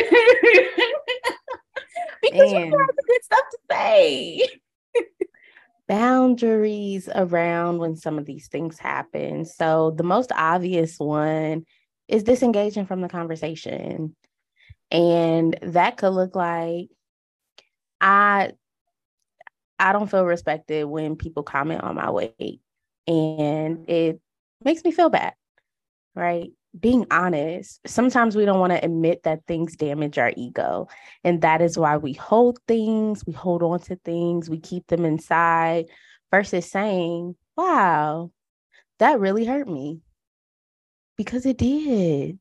[2.21, 4.47] because you have good stuff to say.
[5.87, 9.43] boundaries around when some of these things happen.
[9.43, 11.65] So the most obvious one
[12.09, 14.15] is disengaging from the conversation.
[14.91, 16.89] And that could look like
[18.01, 18.51] I
[19.77, 22.59] I don't feel respected when people comment on my weight.
[23.07, 24.19] And it
[24.63, 25.33] makes me feel bad.
[26.15, 26.51] Right?
[26.77, 30.87] Being honest, sometimes we don't want to admit that things damage our ego.
[31.23, 35.05] And that is why we hold things, we hold on to things, we keep them
[35.05, 35.85] inside
[36.31, 38.31] versus saying, wow,
[38.97, 40.01] that really hurt me
[41.19, 42.39] because it did.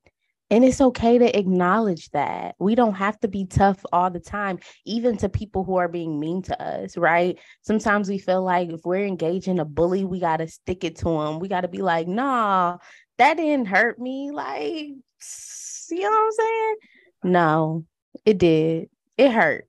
[0.50, 2.54] And it's okay to acknowledge that.
[2.60, 6.20] We don't have to be tough all the time, even to people who are being
[6.20, 7.36] mean to us, right?
[7.62, 11.08] Sometimes we feel like if we're engaging a bully, we got to stick it to
[11.08, 11.40] him.
[11.40, 12.78] We got to be like, nah,
[13.18, 14.30] that didn't hurt me.
[14.30, 16.76] Like, you know what I'm saying?
[17.24, 17.84] No,
[18.24, 18.90] it did.
[19.16, 19.68] It hurt.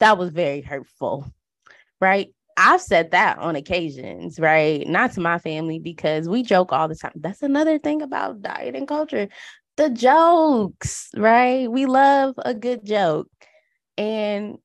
[0.00, 1.32] That was very hurtful,
[2.00, 2.34] right?
[2.60, 4.86] I've said that on occasions, right?
[4.86, 7.12] Not to my family because we joke all the time.
[7.16, 9.28] That's another thing about diet and culture.
[9.78, 11.70] the jokes, right?
[11.70, 13.28] We love a good joke.
[13.96, 14.58] And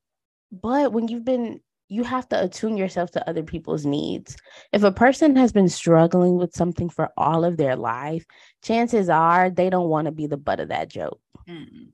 [0.52, 4.36] but when you've been you have to attune yourself to other people's needs.
[4.72, 8.26] If a person has been struggling with something for all of their life,
[8.62, 11.20] chances are they don't want to be the butt of that joke.
[11.48, 11.92] Mm-mm.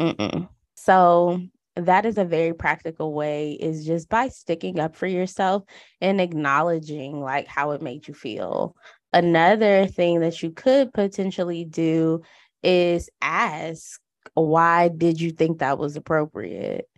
[0.00, 0.48] Mm-mm.
[0.76, 1.40] So
[1.86, 5.64] that is a very practical way is just by sticking up for yourself
[6.00, 8.74] and acknowledging like how it made you feel.
[9.12, 12.22] Another thing that you could potentially do
[12.62, 14.00] is ask
[14.34, 16.88] why did you think that was appropriate?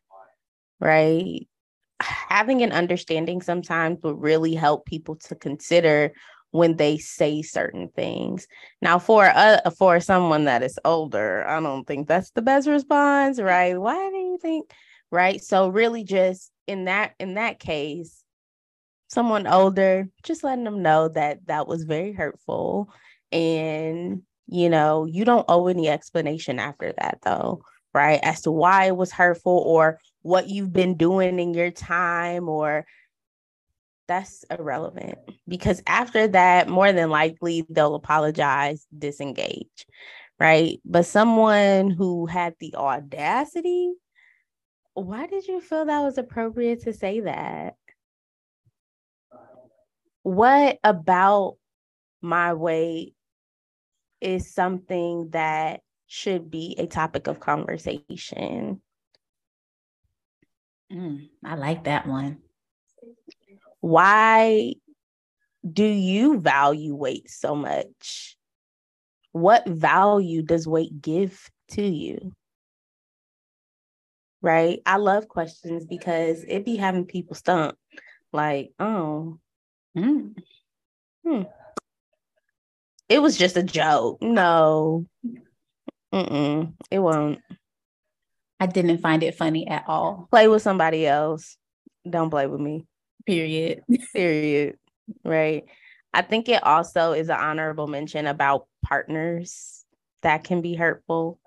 [0.80, 1.46] Right?
[2.00, 6.12] Having an understanding sometimes would really help people to consider
[6.52, 8.46] when they say certain things.
[8.82, 13.40] Now, for uh, for someone that is older, I don't think that's the best response,
[13.40, 13.80] right?
[13.80, 14.70] Why do you think?
[15.10, 15.42] Right.
[15.42, 18.24] So really, just in that in that case,
[19.08, 22.90] someone older, just letting them know that that was very hurtful,
[23.32, 27.62] and you know, you don't owe any explanation after that, though,
[27.94, 28.18] right?
[28.22, 32.84] As to why it was hurtful or what you've been doing in your time or
[34.10, 39.86] that's irrelevant because after that, more than likely they'll apologize, disengage,
[40.40, 40.80] right?
[40.84, 43.92] But someone who had the audacity,
[44.94, 47.76] why did you feel that was appropriate to say that?
[50.24, 51.58] What about
[52.20, 53.14] my weight
[54.20, 58.82] is something that should be a topic of conversation?
[60.92, 62.38] Mm, I like that one
[63.80, 64.74] why
[65.68, 68.36] do you value weight so much?
[69.32, 72.32] What value does weight give to you?
[74.42, 74.80] Right?
[74.86, 77.78] I love questions because it be having people stumped.
[78.32, 79.38] Like, oh,
[79.96, 80.34] mm,
[81.24, 81.42] hmm.
[83.08, 84.22] It was just a joke.
[84.22, 85.06] No.
[86.14, 87.40] Mm-mm, it won't.
[88.58, 90.28] I didn't find it funny at all.
[90.30, 91.56] Play with somebody else.
[92.08, 92.86] Don't play with me.
[93.26, 93.82] Period.
[94.14, 94.76] Period.
[95.24, 95.64] Right.
[96.12, 99.84] I think it also is an honorable mention about partners
[100.22, 101.38] that can be hurtful,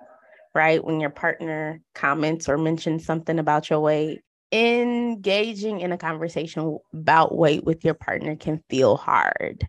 [0.56, 0.84] right?
[0.84, 7.36] When your partner comments or mentions something about your weight, engaging in a conversation about
[7.36, 9.68] weight with your partner can feel hard,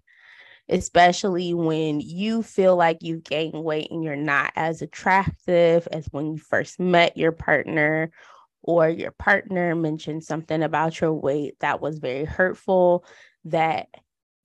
[0.68, 6.32] especially when you feel like you've gained weight and you're not as attractive as when
[6.32, 8.10] you first met your partner
[8.64, 13.04] or your partner mentioned something about your weight that was very hurtful
[13.44, 13.88] that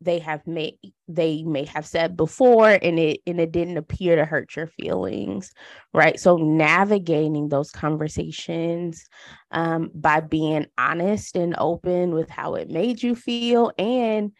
[0.01, 0.77] they have made
[1.09, 5.51] they may have said before and it and it didn't appear to hurt your feelings
[5.93, 6.19] right?
[6.19, 9.05] So navigating those conversations
[9.51, 14.31] um, by being honest and open with how it made you feel and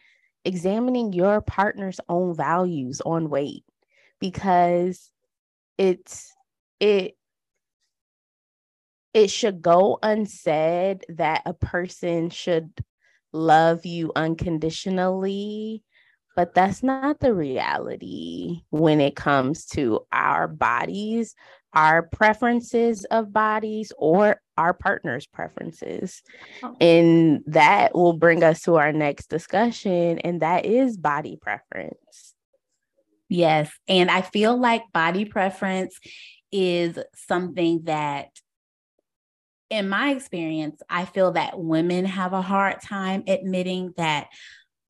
[0.44, 3.64] examining your partner's own values on weight
[4.20, 5.10] because
[5.76, 6.32] it's
[6.78, 7.16] it
[9.12, 12.72] it should go unsaid that a person should
[13.32, 15.82] love you unconditionally
[16.36, 21.34] but that's not the reality when it comes to our bodies
[21.72, 26.22] our preferences of bodies or our partner's preferences
[26.62, 26.76] oh.
[26.80, 32.34] and that will bring us to our next discussion and that is body preference
[33.28, 35.98] yes and i feel like body preference
[36.50, 38.28] is something that
[39.70, 44.26] in my experience, I feel that women have a hard time admitting that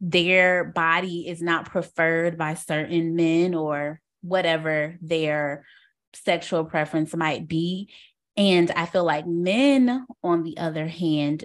[0.00, 5.66] their body is not preferred by certain men or whatever their
[6.14, 7.90] sexual preference might be.
[8.36, 11.44] And I feel like men, on the other hand,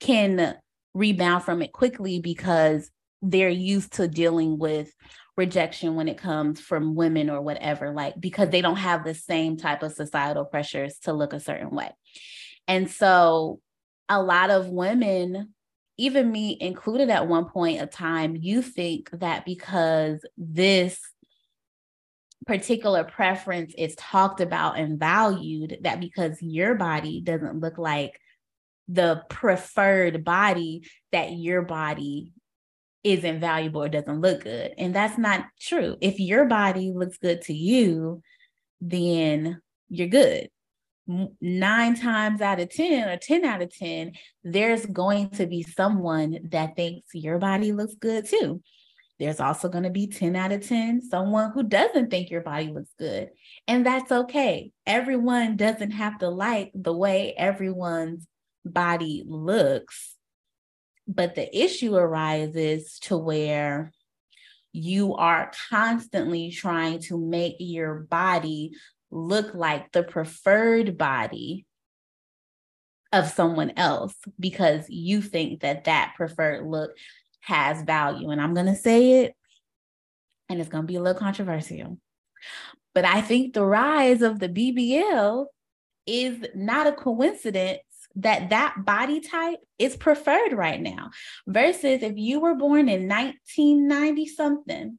[0.00, 0.56] can
[0.94, 4.92] rebound from it quickly because they're used to dealing with
[5.36, 9.56] rejection when it comes from women or whatever, like because they don't have the same
[9.56, 11.90] type of societal pressures to look a certain way.
[12.68, 13.60] And so
[14.08, 15.54] a lot of women,
[15.96, 21.00] even me included at one point of time, you think that because this
[22.46, 28.18] particular preference is talked about and valued, that because your body doesn't look like
[28.88, 30.82] the preferred body,
[31.12, 32.32] that your body
[33.04, 34.72] isn't valuable or doesn't look good.
[34.78, 35.96] And that's not true.
[36.00, 38.22] If your body looks good to you,
[38.80, 40.48] then you're good
[41.06, 44.12] nine times out of 10 or 10 out of 10,
[44.44, 48.62] there's going to be someone that thinks your body looks good too.
[49.18, 52.68] There's also going to be 10 out of 10, someone who doesn't think your body
[52.68, 53.30] looks good.
[53.68, 54.72] And that's okay.
[54.86, 58.26] Everyone doesn't have to like the way everyone's
[58.64, 60.16] body looks.
[61.06, 63.92] But the issue arises to where
[64.72, 68.72] you are constantly trying to make your body
[69.12, 71.66] look like the preferred body
[73.12, 76.92] of someone else because you think that that preferred look
[77.40, 78.30] has value.
[78.30, 79.34] And I'm going to say it,
[80.48, 81.98] and it's going to be a little controversial.
[82.94, 85.46] But I think the rise of the BBL
[86.06, 87.80] is not a coincidence
[88.16, 91.10] that that body type is preferred right now
[91.46, 94.98] versus if you were born in 1990 something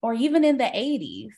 [0.00, 1.32] or even in the 80s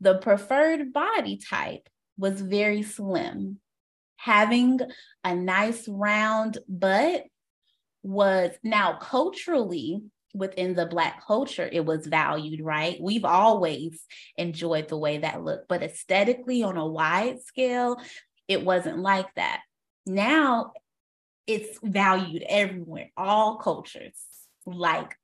[0.00, 1.88] the preferred body type
[2.18, 3.58] was very slim.
[4.16, 4.80] Having
[5.22, 7.24] a nice round butt
[8.02, 10.02] was now culturally
[10.34, 12.98] within the black culture it was valued right?
[13.00, 14.04] We've always
[14.36, 18.00] enjoyed the way that looked but aesthetically on a wide scale
[18.48, 19.60] it wasn't like that.
[20.06, 20.72] Now
[21.46, 24.20] it's valued everywhere all cultures
[24.66, 25.14] like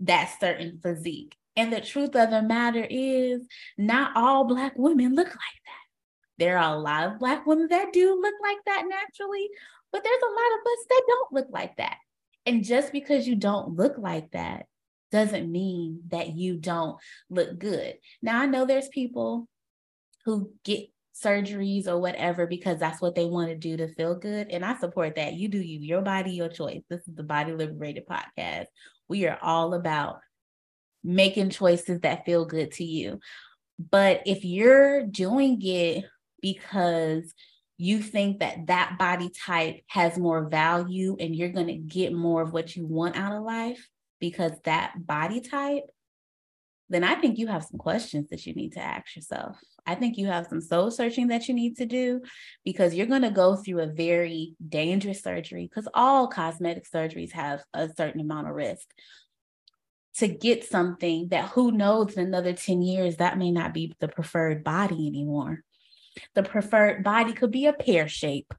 [0.00, 3.46] that certain physique and the truth of the matter is
[3.76, 7.92] not all black women look like that there are a lot of black women that
[7.92, 9.48] do look like that naturally
[9.92, 11.96] but there's a lot of us that don't look like that
[12.46, 14.64] and just because you don't look like that
[15.10, 16.98] doesn't mean that you don't
[17.30, 17.94] look good.
[18.22, 19.48] Now, I know there's people
[20.24, 24.48] who get surgeries or whatever because that's what they want to do to feel good.
[24.50, 25.34] And I support that.
[25.34, 26.82] You do you, your body, your choice.
[26.88, 28.66] This is the Body Liberated podcast.
[29.08, 30.20] We are all about
[31.04, 33.20] making choices that feel good to you.
[33.78, 36.04] But if you're doing it
[36.42, 37.32] because
[37.76, 42.42] you think that that body type has more value and you're going to get more
[42.42, 43.88] of what you want out of life
[44.18, 45.84] because that body type,
[46.88, 49.58] then I think you have some questions that you need to ask yourself.
[49.86, 52.22] I think you have some soul searching that you need to do
[52.64, 57.62] because you're going to go through a very dangerous surgery because all cosmetic surgeries have
[57.74, 58.88] a certain amount of risk
[60.18, 64.08] to get something that who knows in another 10 years that may not be the
[64.08, 65.64] preferred body anymore
[66.34, 68.52] the preferred body could be a pear shape.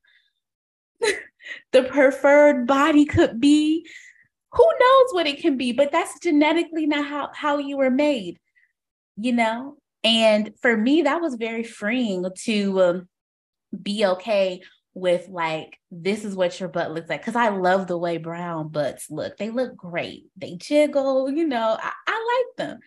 [1.71, 3.85] the preferred body could be
[4.51, 8.39] who knows what it can be, but that's genetically not how, how you were made,
[9.15, 9.77] you know?
[10.03, 13.09] And for me, that was very freeing to um,
[13.83, 14.61] be okay
[14.99, 17.23] with like, this is what your butt looks like.
[17.23, 19.37] Cause I love the way brown butts look.
[19.37, 20.25] They look great.
[20.37, 22.79] They jiggle, you know, I, I like them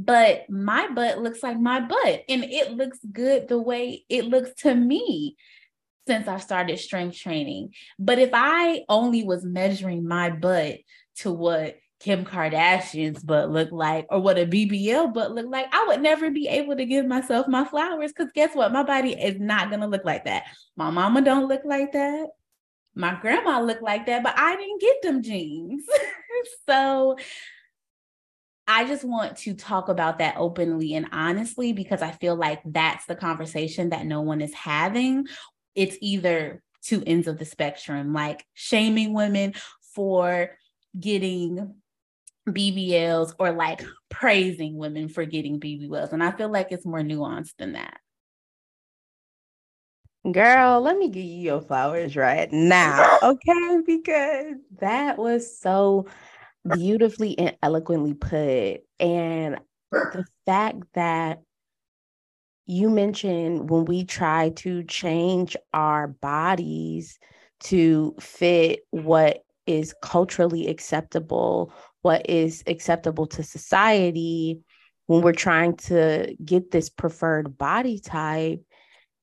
[0.00, 4.50] but my butt looks like my butt and it looks good the way it looks
[4.62, 5.36] to me
[6.06, 7.74] since I started strength training.
[7.98, 10.78] But if I only was measuring my butt
[11.16, 15.86] to what Kim Kardashian's butt looked like or what a BBL butt looked like, I
[15.88, 18.72] would never be able to give myself my flowers because guess what?
[18.72, 20.44] My body is not going to look like that.
[20.76, 22.28] My mama don't look like that.
[22.94, 25.84] My grandma looked like that, but I didn't get them genes.
[26.68, 27.16] so
[28.68, 33.06] I just want to talk about that openly and honestly because I feel like that's
[33.06, 35.26] the conversation that no one is having.
[35.74, 39.54] It's either two ends of the spectrum, like shaming women
[39.94, 40.50] for
[40.98, 41.74] getting
[42.52, 46.12] BBLs or like praising women for getting BBLs.
[46.12, 47.98] And I feel like it's more nuanced than that.
[50.32, 53.78] Girl, let me give you your flowers right now, okay?
[53.86, 56.06] Because that was so
[56.74, 58.82] beautifully and eloquently put.
[59.00, 59.58] And
[59.90, 61.42] the fact that
[62.66, 67.18] you mentioned when we try to change our bodies
[67.60, 71.72] to fit what is culturally acceptable,
[72.02, 74.60] what is acceptable to society,
[75.06, 78.62] when we're trying to get this preferred body type,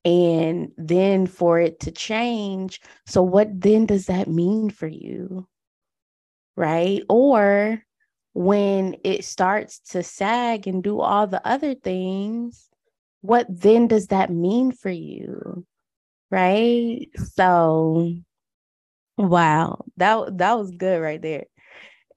[0.04, 2.80] and then for it to change.
[3.06, 5.46] So, what then does that mean for you?
[6.56, 7.02] right?
[7.08, 7.82] Or
[8.32, 12.68] when it starts to sag and do all the other things,
[13.20, 15.64] what then does that mean for you?
[16.30, 17.08] Right?
[17.34, 18.14] So
[19.16, 21.44] wow, that that was good right there.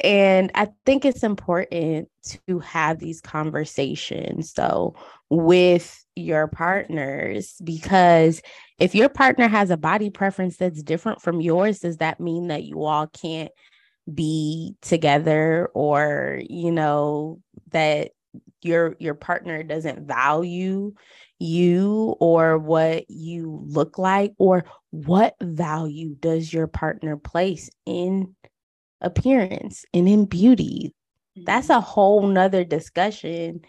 [0.01, 2.09] And I think it's important
[2.47, 4.95] to have these conversations so
[5.29, 8.41] with your partners because
[8.79, 12.63] if your partner has a body preference that's different from yours, does that mean that
[12.63, 13.51] you all can't
[14.13, 17.41] be together or you know
[17.71, 18.11] that
[18.61, 20.93] your your partner doesn't value
[21.39, 24.33] you or what you look like?
[24.37, 28.35] Or what value does your partner place in
[29.01, 30.93] appearance and in beauty
[31.45, 31.77] that's mm-hmm.
[31.77, 33.61] a whole nother discussion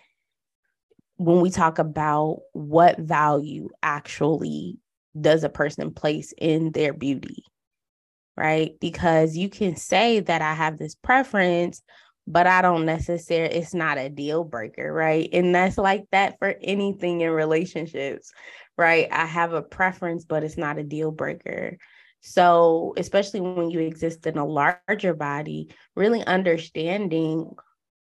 [1.16, 4.78] when we talk about what value actually
[5.20, 7.45] does a person place in their beauty
[8.41, 8.72] right?
[8.81, 11.83] Because you can say that I have this preference,
[12.26, 15.28] but I don't necessarily, it's not a deal breaker, right?
[15.33, 18.33] And that's like that for anything in relationships,
[18.78, 19.09] right?
[19.12, 21.76] I have a preference, but it's not a deal breaker.
[22.20, 27.50] So, especially when you exist in a larger body, really understanding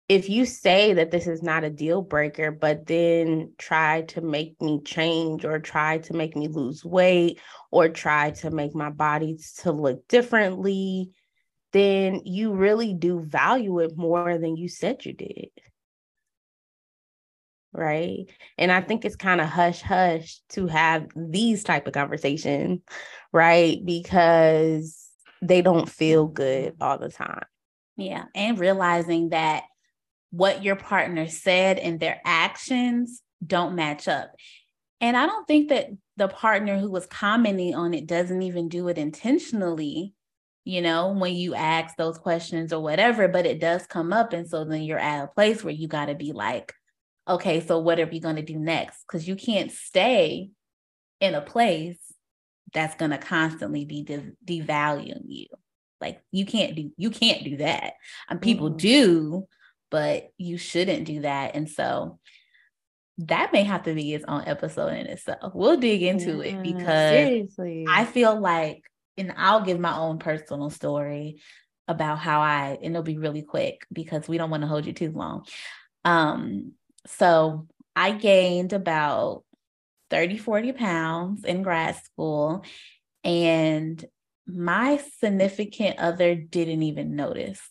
[0.10, 4.62] if you say that this is not a deal breaker, but then try to make
[4.62, 7.40] me change or try to make me lose weight
[7.72, 11.12] or try to make my body to look differently,
[11.72, 15.50] then you really do value it more than you said you did.
[17.74, 18.26] Right.
[18.58, 22.82] And I think it's kind of hush hush to have these type of conversations,
[23.32, 23.84] right?
[23.84, 25.10] Because
[25.42, 27.46] they don't feel good all the time.
[27.98, 28.26] Yeah.
[28.36, 29.64] And realizing that
[30.30, 34.34] what your partner said and their actions don't match up.
[35.02, 38.88] And I don't think that the partner who was commenting on it doesn't even do
[38.88, 40.14] it intentionally,
[40.64, 44.32] you know, when you ask those questions or whatever, but it does come up.
[44.32, 46.74] And so then you're at a place where you got to be like,
[47.28, 49.04] okay, so what are we going to do next?
[49.08, 50.50] Because you can't stay
[51.20, 51.98] in a place
[52.74, 55.48] that's going to constantly be de- devaluing you.
[56.02, 57.94] Like you can't do you can't do that.
[58.30, 58.78] And people mm-hmm.
[58.78, 59.48] do,
[59.90, 61.56] but you shouldn't do that.
[61.56, 62.20] And so
[63.20, 65.54] that may have to be its own episode in itself.
[65.54, 67.86] We'll dig into yeah, it because seriously.
[67.88, 68.84] I feel like,
[69.18, 71.42] and I'll give my own personal story
[71.88, 74.94] about how I, and it'll be really quick because we don't want to hold you
[74.94, 75.46] too long.
[76.04, 76.74] Um,
[77.06, 79.44] so I gained about
[80.10, 82.64] 30, 40 pounds in grad school,
[83.24, 84.04] and
[84.46, 87.62] my significant other didn't even notice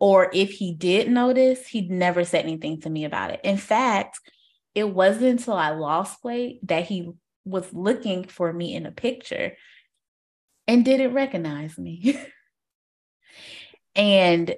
[0.00, 3.40] or if he did notice, he'd never said anything to me about it.
[3.44, 4.18] In fact,
[4.74, 7.10] it wasn't until I lost weight that he
[7.44, 9.56] was looking for me in a picture
[10.66, 12.18] and didn't recognize me.
[13.94, 14.54] and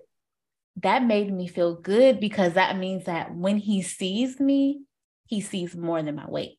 [0.83, 4.83] that made me feel good because that means that when he sees me,
[5.27, 6.59] he sees more than my weight.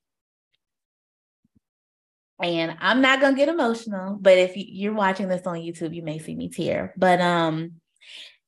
[2.41, 6.19] And I'm not gonna get emotional, but if you're watching this on YouTube, you may
[6.19, 6.93] see me tear.
[6.97, 7.73] But um,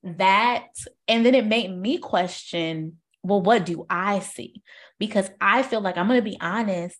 [0.05, 0.67] that
[1.07, 4.61] and then it made me question well what do i see
[4.99, 6.95] because i feel like i'm going to be honest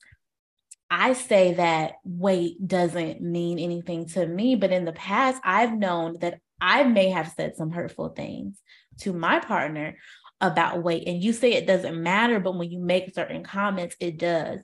[0.90, 6.18] i say that weight doesn't mean anything to me but in the past i've known
[6.20, 8.62] that i may have said some hurtful things
[8.99, 9.97] to my partner
[10.41, 14.18] about weight and you say it doesn't matter but when you make certain comments it
[14.18, 14.60] does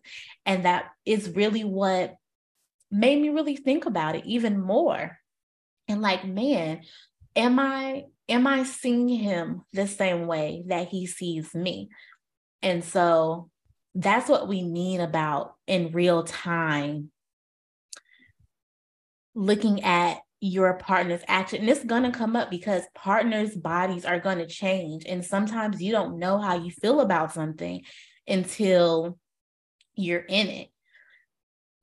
[0.45, 2.15] and that is really what
[2.91, 5.17] made me really think about it even more
[5.87, 6.81] and like man
[7.35, 11.89] am i am I seeing him the same way that he sees me?
[12.61, 13.49] And so
[13.93, 17.11] that's what we mean about in real time
[19.35, 21.59] looking at your partner's action.
[21.59, 25.05] And it's going to come up because partners' bodies are going to change.
[25.05, 27.83] And sometimes you don't know how you feel about something
[28.27, 29.19] until
[29.95, 30.67] you're in it.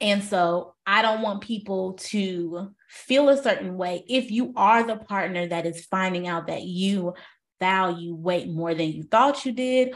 [0.00, 4.96] And so I don't want people to feel a certain way if you are the
[4.96, 7.14] partner that is finding out that you
[7.60, 9.94] value weight more than you thought you did,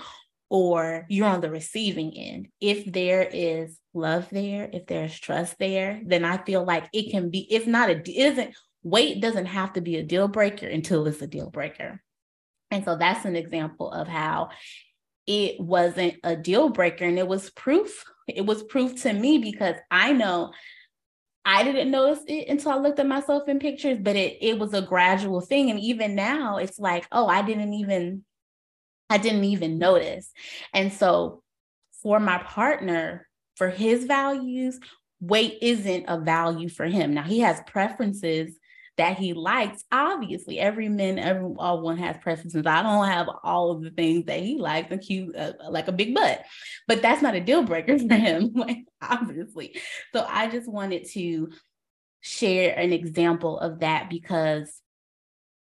[0.53, 2.47] or you're on the receiving end.
[2.61, 7.31] If there is love there, if there's trust there, then I feel like it can
[7.31, 11.23] be, if not it isn't, weight doesn't have to be a deal breaker until it's
[11.23, 12.03] a deal breaker.
[12.71, 14.51] And so that's an example of how
[15.27, 18.05] it wasn't a deal breaker and it was proof.
[18.29, 20.53] It was proof to me because I know
[21.47, 24.75] I didn't notice it until I looked at myself in pictures, but it it was
[24.75, 25.71] a gradual thing.
[25.71, 28.27] And even now it's like, oh, I didn't even,
[29.13, 30.31] I didn't even notice.
[30.73, 31.43] And so
[32.03, 34.81] for my partner, for his values,
[35.21, 37.13] weight isn't a value for him.
[37.13, 38.59] Now he has preferences
[38.97, 39.85] that he likes.
[39.93, 42.67] Obviously, every man, every all one has preferences.
[42.67, 45.93] I don't have all of the things that he likes, and cute, uh, like a
[45.93, 46.43] big butt,
[46.89, 49.79] but that's not a deal breaker for him, like obviously.
[50.15, 51.51] So I just wanted to
[52.21, 54.81] share an example of that because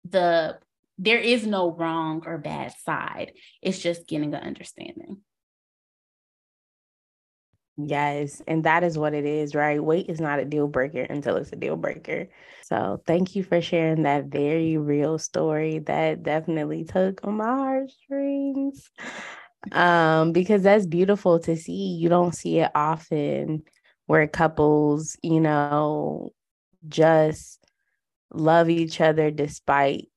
[0.08, 0.60] the
[1.00, 3.32] there is no wrong or bad side.
[3.62, 5.22] It's just getting an understanding.
[7.78, 8.42] Yes.
[8.46, 9.82] And that is what it is, right?
[9.82, 12.28] Weight is not a deal breaker until it's a deal breaker.
[12.64, 18.92] So thank you for sharing that very real story that definitely took on my heartstrings.
[19.72, 21.98] Um, because that's beautiful to see.
[22.00, 23.64] You don't see it often
[24.08, 26.32] where couples, you know,
[26.90, 27.64] just
[28.34, 30.10] love each other despite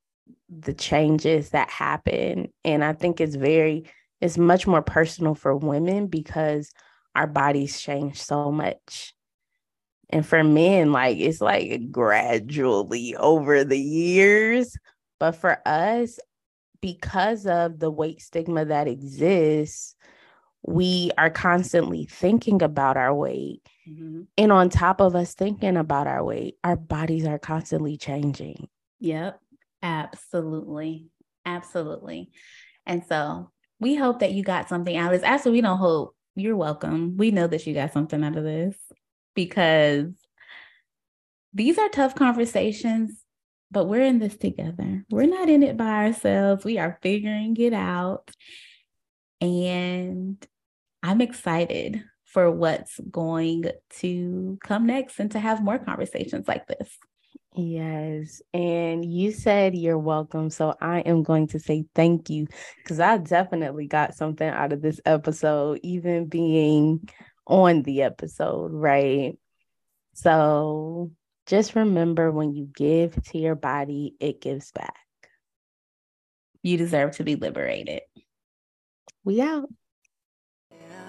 [0.61, 2.53] the changes that happen.
[2.65, 3.85] And I think it's very,
[4.21, 6.71] it's much more personal for women because
[7.15, 9.15] our bodies change so much.
[10.11, 14.77] And for men, like it's like gradually over the years,
[15.23, 16.19] But for us,
[16.81, 19.95] because of the weight stigma that exists,
[20.65, 23.63] we are constantly thinking about our weight.
[23.89, 24.23] Mm-hmm.
[24.37, 28.69] And on top of us thinking about our weight, our bodies are constantly changing.
[28.99, 29.41] Yep,
[29.83, 31.09] absolutely.
[31.45, 32.31] Absolutely.
[32.87, 35.29] And so we hope that you got something out of this.
[35.29, 36.15] Actually, we don't hope.
[36.35, 37.17] You're welcome.
[37.17, 38.77] We know that you got something out of this
[39.35, 40.07] because
[41.53, 43.23] these are tough conversations,
[43.71, 45.05] but we're in this together.
[45.11, 46.65] We're not in it by ourselves.
[46.65, 48.31] We are figuring it out.
[49.41, 50.47] And
[51.03, 53.65] I'm excited for what's going
[53.99, 56.97] to come next and to have more conversations like this.
[57.55, 58.41] Yes.
[58.55, 60.49] And you said you're welcome.
[60.49, 62.47] So I am going to say thank you
[62.83, 67.09] because I definitely got something out of this episode, even being
[67.47, 69.39] on the episode, right?
[70.15, 71.11] So
[71.47, 74.97] just remember when you give to your body, it gives back.
[76.63, 78.03] You deserve to be liberated.
[79.25, 79.69] We out.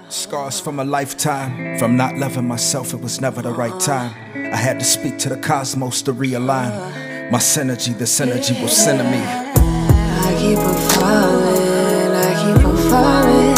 [0.10, 4.14] Scars from a lifetime, from not loving myself, it was never the right time.
[4.54, 7.98] I had to speak to the cosmos to realign my synergy.
[7.98, 9.18] The synergy will send me.
[9.18, 13.56] I keep on falling, I keep on falling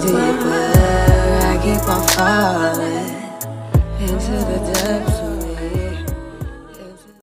[0.00, 0.68] deeper.
[1.42, 3.17] I keep on falling.